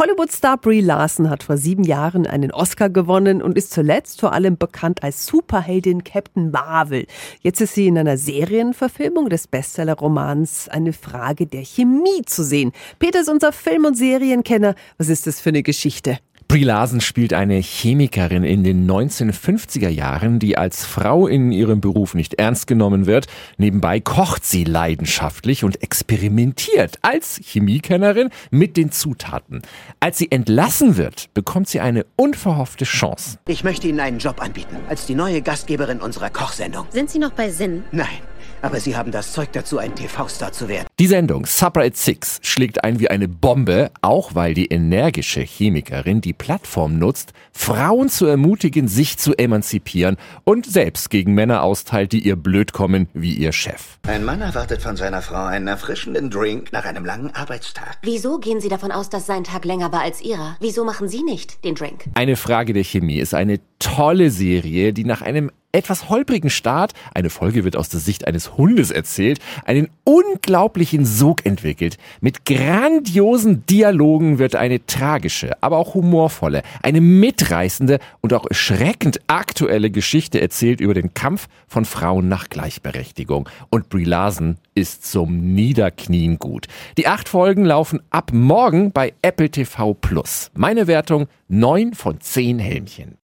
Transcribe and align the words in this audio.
Hollywood-Star 0.00 0.56
Brie 0.56 0.80
Larson 0.80 1.28
hat 1.28 1.42
vor 1.42 1.58
sieben 1.58 1.84
Jahren 1.84 2.26
einen 2.26 2.52
Oscar 2.52 2.88
gewonnen 2.88 3.42
und 3.42 3.58
ist 3.58 3.70
zuletzt 3.70 4.18
vor 4.20 4.32
allem 4.32 4.56
bekannt 4.56 5.02
als 5.02 5.26
Superheldin 5.26 6.04
Captain 6.04 6.50
Marvel. 6.50 7.06
Jetzt 7.42 7.60
ist 7.60 7.74
sie 7.74 7.86
in 7.86 7.98
einer 7.98 8.16
Serienverfilmung 8.16 9.28
des 9.28 9.46
Bestseller-Romans 9.46 10.70
Eine 10.70 10.94
Frage 10.94 11.46
der 11.46 11.66
Chemie 11.66 12.22
zu 12.24 12.42
sehen. 12.42 12.72
Peter 12.98 13.20
ist 13.20 13.28
unser 13.28 13.52
Film- 13.52 13.84
und 13.84 13.94
Serienkenner. 13.94 14.74
Was 14.96 15.10
ist 15.10 15.26
das 15.26 15.38
für 15.38 15.50
eine 15.50 15.62
Geschichte? 15.62 16.18
Brie 16.50 16.64
Larson 16.64 17.00
spielt 17.00 17.32
eine 17.32 17.58
Chemikerin 17.58 18.42
in 18.42 18.64
den 18.64 18.90
1950er 18.90 19.88
Jahren, 19.88 20.40
die 20.40 20.58
als 20.58 20.84
Frau 20.84 21.28
in 21.28 21.52
ihrem 21.52 21.80
Beruf 21.80 22.14
nicht 22.14 22.34
ernst 22.40 22.66
genommen 22.66 23.06
wird. 23.06 23.28
Nebenbei 23.56 24.00
kocht 24.00 24.44
sie 24.44 24.64
leidenschaftlich 24.64 25.62
und 25.62 25.80
experimentiert 25.80 26.98
als 27.02 27.40
Chemiekennerin 27.40 28.30
mit 28.50 28.76
den 28.76 28.90
Zutaten. 28.90 29.62
Als 30.00 30.18
sie 30.18 30.32
entlassen 30.32 30.96
wird, 30.96 31.32
bekommt 31.34 31.68
sie 31.68 31.78
eine 31.78 32.04
unverhoffte 32.16 32.84
Chance. 32.84 33.38
Ich 33.46 33.62
möchte 33.62 33.86
Ihnen 33.86 34.00
einen 34.00 34.18
Job 34.18 34.42
anbieten, 34.42 34.74
als 34.88 35.06
die 35.06 35.14
neue 35.14 35.42
Gastgeberin 35.42 36.00
unserer 36.00 36.30
Kochsendung. 36.30 36.86
Sind 36.90 37.10
Sie 37.10 37.20
noch 37.20 37.30
bei 37.30 37.50
Sinn? 37.50 37.84
Nein, 37.92 38.08
aber 38.62 38.80
Sie 38.80 38.96
haben 38.96 39.12
das 39.12 39.32
Zeug 39.32 39.52
dazu, 39.52 39.78
ein 39.78 39.94
TV-Star 39.94 40.52
zu 40.52 40.68
werden. 40.68 40.86
Die 40.98 41.06
Sendung 41.06 41.46
Supper 41.46 41.82
at 41.82 41.96
Six 41.96 42.40
schlägt 42.42 42.84
ein 42.84 43.00
wie 43.00 43.08
eine 43.08 43.28
Bombe, 43.28 43.90
auch 44.02 44.34
weil 44.34 44.54
die 44.54 44.66
energische 44.66 45.40
Chemikerin 45.40 46.20
die 46.20 46.32
Plattform 46.32 46.98
nutzt, 46.98 47.32
Frauen 47.52 48.08
zu 48.08 48.26
ermutigen, 48.26 48.88
sich 48.88 49.18
zu 49.18 49.34
emanzipieren 49.34 50.16
und 50.44 50.66
selbst 50.66 51.10
gegen 51.10 51.34
Männer 51.34 51.62
austeilt, 51.62 52.12
die 52.12 52.20
ihr 52.20 52.36
blöd 52.36 52.72
kommen 52.72 53.08
wie 53.14 53.34
ihr 53.34 53.52
Chef. 53.52 53.98
Ein 54.06 54.24
Mann 54.24 54.40
erwartet 54.40 54.82
von 54.82 54.96
seiner 54.96 55.22
Frau 55.22 55.44
einen 55.44 55.68
erfrischenden 55.68 56.30
Drink 56.30 56.72
nach 56.72 56.84
einem 56.84 57.04
langen 57.04 57.34
Arbeitstag. 57.34 57.98
Wieso 58.02 58.38
gehen 58.38 58.60
Sie 58.60 58.68
davon 58.68 58.92
aus, 58.92 59.08
dass 59.10 59.26
sein 59.26 59.44
Tag 59.44 59.64
länger 59.64 59.92
war 59.92 60.02
als 60.02 60.20
Ihrer? 60.20 60.56
Wieso 60.60 60.84
machen 60.84 61.08
Sie 61.08 61.22
nicht 61.22 61.64
den 61.64 61.74
Drink? 61.74 62.04
Eine 62.14 62.36
Frage 62.36 62.72
der 62.72 62.84
Chemie 62.84 63.18
ist 63.18 63.34
eine 63.34 63.60
tolle 63.78 64.30
Serie, 64.30 64.92
die 64.92 65.04
nach 65.04 65.22
einem 65.22 65.50
etwas 65.72 66.08
holprigen 66.08 66.50
Start, 66.50 66.92
eine 67.14 67.30
Folge 67.30 67.64
wird 67.64 67.76
aus 67.76 67.88
der 67.88 68.00
Sicht 68.00 68.26
eines 68.26 68.56
Hundes 68.56 68.90
erzählt, 68.90 69.40
einen 69.64 69.88
unglaublichen 70.04 71.04
Sog 71.06 71.46
entwickelt. 71.46 71.96
Mit 72.20 72.44
grandiosen 72.44 73.64
Dialogen 73.66 74.38
wird 74.38 74.56
eine 74.56 74.84
tragische, 74.86 75.52
aber 75.62 75.78
auch 75.78 75.94
humorvolle, 75.94 76.62
eine 76.82 77.00
mitreißende 77.00 77.98
und 78.20 78.32
auch 78.32 78.46
erschreckend 78.46 79.20
aktuelle 79.26 79.90
Geschichte 79.90 80.40
erzählt 80.40 80.80
über 80.80 80.94
den 80.94 81.14
Kampf 81.14 81.48
von 81.68 81.84
Frauen 81.84 82.28
nach 82.28 82.48
Gleichberechtigung. 82.48 83.48
Und 83.70 83.88
Brie 83.88 84.04
Larson 84.04 84.56
ist 84.74 85.10
zum 85.10 85.54
Niederknien 85.54 86.38
gut. 86.38 86.66
Die 86.96 87.06
acht 87.06 87.28
Folgen 87.28 87.64
laufen 87.64 88.00
ab 88.10 88.30
morgen 88.32 88.92
bei 88.92 89.12
Apple 89.22 89.50
TV 89.50 89.94
Plus. 89.94 90.50
Meine 90.54 90.86
Wertung 90.86 91.28
9 91.48 91.94
von 91.94 92.20
10 92.20 92.58
Helmchen. 92.58 93.16